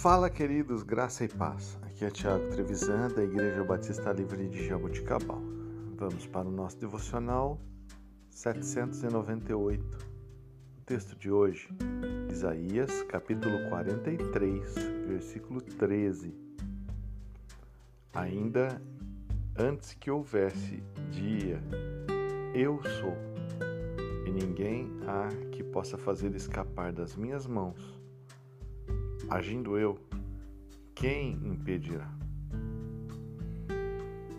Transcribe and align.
Fala, 0.00 0.30
queridos, 0.30 0.82
graça 0.82 1.26
e 1.26 1.28
paz. 1.28 1.78
Aqui 1.82 2.06
é 2.06 2.10
Tiago 2.10 2.48
Trevisan, 2.48 3.08
da 3.08 3.22
Igreja 3.22 3.62
Batista 3.62 4.10
Livre 4.10 4.48
de 4.48 4.66
Jaboticabal. 4.66 5.42
Vamos 5.98 6.26
para 6.26 6.48
o 6.48 6.50
nosso 6.50 6.78
devocional 6.78 7.60
798. 8.30 9.98
O 10.78 10.80
texto 10.86 11.14
de 11.18 11.30
hoje, 11.30 11.68
Isaías, 12.30 13.02
capítulo 13.02 13.68
43, 13.68 14.74
versículo 15.06 15.60
13. 15.60 16.34
Ainda 18.14 18.80
antes 19.54 19.92
que 19.92 20.10
houvesse 20.10 20.82
dia, 21.10 21.62
eu 22.54 22.80
sou, 23.02 23.18
e 24.26 24.30
ninguém 24.30 24.90
há 25.06 25.28
que 25.50 25.62
possa 25.62 25.98
fazer 25.98 26.34
escapar 26.34 26.90
das 26.90 27.14
minhas 27.14 27.46
mãos 27.46 28.00
Agindo 29.30 29.78
eu, 29.78 29.96
quem 30.92 31.34
impedirá? 31.46 32.12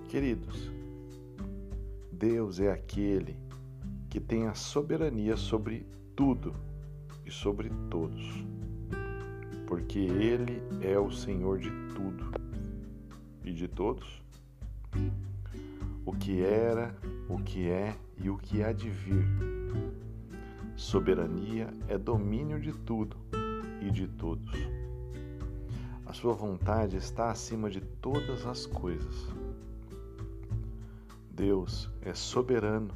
Queridos, 0.09 0.69
Deus 2.11 2.59
é 2.59 2.73
aquele 2.73 3.37
que 4.09 4.19
tem 4.19 4.47
a 4.47 4.53
soberania 4.53 5.37
sobre 5.37 5.87
tudo 6.13 6.53
e 7.25 7.31
sobre 7.31 7.71
todos, 7.89 8.45
porque 9.65 9.99
Ele 9.99 10.61
é 10.81 10.99
o 10.99 11.09
Senhor 11.09 11.57
de 11.57 11.71
tudo 11.95 12.29
e 13.45 13.53
de 13.53 13.69
todos. 13.69 14.21
O 16.05 16.11
que 16.11 16.43
era, 16.43 16.93
o 17.29 17.37
que 17.37 17.69
é 17.69 17.95
e 18.17 18.29
o 18.29 18.37
que 18.37 18.61
há 18.61 18.73
de 18.73 18.89
vir. 18.89 19.25
Soberania 20.75 21.69
é 21.87 21.97
domínio 21.97 22.59
de 22.59 22.73
tudo 22.73 23.15
e 23.81 23.89
de 23.89 24.05
todos. 24.05 24.80
A 26.11 26.13
sua 26.13 26.33
vontade 26.33 26.97
está 26.97 27.31
acima 27.31 27.69
de 27.69 27.79
todas 27.79 28.45
as 28.45 28.65
coisas. 28.65 29.29
Deus 31.31 31.89
é 32.01 32.13
soberano 32.13 32.93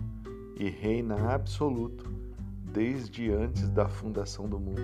e 0.59 0.69
reina 0.69 1.33
absoluto 1.33 2.11
desde 2.73 3.31
antes 3.31 3.69
da 3.69 3.87
fundação 3.87 4.49
do 4.49 4.59
mundo. 4.59 4.81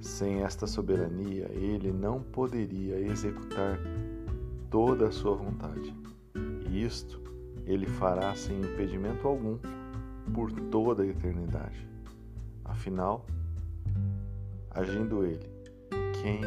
Sem 0.00 0.42
esta 0.42 0.66
soberania, 0.66 1.48
ele 1.52 1.92
não 1.92 2.20
poderia 2.20 2.98
executar 2.98 3.78
toda 4.68 5.06
a 5.06 5.12
sua 5.12 5.36
vontade. 5.36 5.94
E 6.68 6.82
isto 6.82 7.22
ele 7.64 7.86
fará 7.86 8.34
sem 8.34 8.60
impedimento 8.60 9.28
algum 9.28 9.56
por 10.34 10.50
toda 10.50 11.04
a 11.04 11.06
eternidade. 11.06 11.88
Afinal, 12.64 13.24
agindo 14.72 15.24
ele, 15.24 15.55
quem 16.26 16.40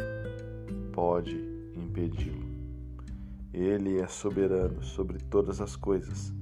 pode 0.91 1.37
impedi-lo? 1.73 2.49
Ele 3.53 4.01
é 4.01 4.07
soberano 4.07 4.83
sobre 4.83 5.19
todas 5.19 5.61
as 5.61 5.77
coisas, 5.77 6.33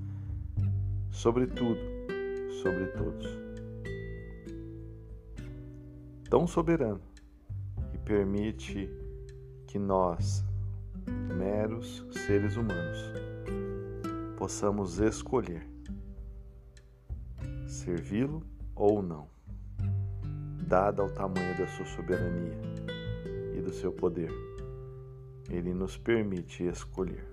sobre 1.12 1.46
tudo, 1.46 1.80
sobre 2.64 2.88
todos. 2.88 3.28
Tão 6.28 6.48
soberano 6.48 7.00
que 7.92 8.00
permite 8.00 8.90
que 9.68 9.78
nós, 9.78 10.44
meros 11.38 12.04
seres 12.26 12.58
humanos, 12.58 12.98
possamos 14.36 14.98
escolher 14.98 15.64
servi-lo 17.68 18.42
ou 18.76 19.04
não, 19.04 19.28
dada 20.68 21.04
ao 21.04 21.10
tamanho 21.12 21.56
da 21.56 21.68
sua 21.68 21.86
soberania 21.86 22.67
do 23.68 23.74
seu 23.74 23.92
poder. 23.92 24.32
Ele 25.50 25.74
nos 25.74 25.98
permite 25.98 26.64
escolher. 26.64 27.28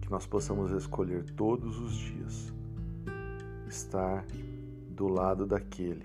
Que 0.00 0.10
nós 0.10 0.26
possamos 0.26 0.72
escolher 0.72 1.24
todos 1.36 1.78
os 1.78 1.92
dias 1.92 2.52
estar 3.68 4.26
do 4.90 5.06
lado 5.06 5.46
daquele 5.46 6.04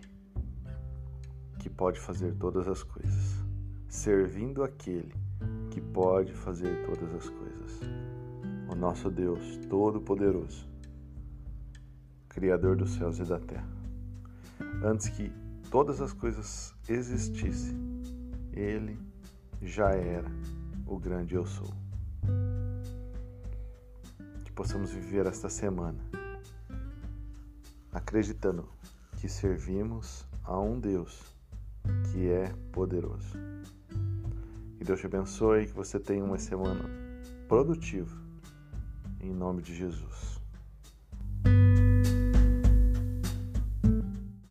que 1.58 1.68
pode 1.70 2.00
fazer 2.00 2.36
todas 2.36 2.68
as 2.68 2.84
coisas, 2.84 3.44
servindo 3.88 4.64
aquele 4.64 5.16
que 5.72 5.82
pode 5.82 6.32
fazer 6.32 6.86
todas 6.86 7.12
as 7.16 7.28
coisas. 7.28 7.80
O 8.70 8.76
nosso 8.76 9.10
Deus 9.10 9.58
Todo-Poderoso, 9.68 10.68
Criador 12.30 12.76
dos 12.76 12.92
céus 12.92 13.18
e 13.18 13.24
da 13.24 13.40
terra. 13.40 13.70
Antes 14.84 15.10
que 15.10 15.32
todas 15.74 16.00
as 16.02 16.14
coisas 16.14 16.72
existissem, 16.88 17.76
ele 18.52 18.96
já 19.60 19.90
era 19.90 20.30
o 20.86 21.00
grande 21.00 21.34
eu 21.34 21.48
sou. 21.48 21.74
Que 24.46 24.52
possamos 24.52 24.92
viver 24.92 25.26
esta 25.26 25.50
semana 25.50 25.98
acreditando 27.92 28.70
que 29.18 29.28
servimos 29.28 30.28
a 30.44 30.60
um 30.60 30.80
Deus 30.80 31.36
que 32.12 32.30
é 32.30 32.54
poderoso. 32.72 33.36
Que 34.78 34.84
Deus 34.84 35.00
te 35.00 35.08
abençoe 35.08 35.64
e 35.64 35.66
que 35.66 35.74
você 35.74 36.00
tenha 36.00 36.24
uma 36.24 36.38
semana 36.38 36.88
produtiva. 37.48 38.16
Em 39.20 39.34
nome 39.34 39.64
de 39.64 39.74
Jesus. 39.74 40.40